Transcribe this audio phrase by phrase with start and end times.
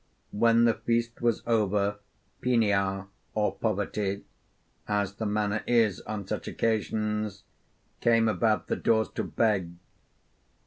[0.31, 1.99] When the feast was over,
[2.41, 3.05] Penia
[3.35, 4.23] or Poverty,
[4.87, 7.43] as the manner is on such occasions,
[7.99, 9.73] came about the doors to beg.